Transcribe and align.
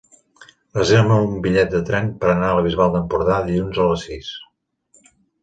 Reserva'm 0.77 1.27
un 1.33 1.43
bitllet 1.43 1.69
de 1.75 1.81
tren 1.89 2.09
per 2.23 2.31
anar 2.31 2.49
a 2.49 2.57
la 2.61 2.65
Bisbal 2.69 2.97
d'Empordà 2.97 3.39
dilluns 3.51 3.83
a 3.85 3.87
les 3.93 4.09
sis. 4.09 4.33